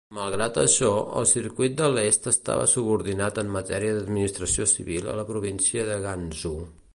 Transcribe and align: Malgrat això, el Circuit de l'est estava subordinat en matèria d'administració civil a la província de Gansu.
Malgrat 0.17 0.55
això, 0.59 0.87
el 1.19 1.27
Circuit 1.31 1.75
de 1.81 1.89
l'est 1.97 2.25
estava 2.31 2.63
subordinat 2.71 3.37
en 3.43 3.53
matèria 3.57 3.93
d'administració 3.99 4.67
civil 4.73 5.13
a 5.13 5.19
la 5.21 5.27
província 5.31 5.89
de 5.93 6.01
Gansu. 6.09 6.57